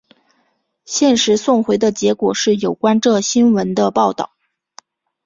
[0.83, 4.31] 现时送回的结果是有关这新闻的报道。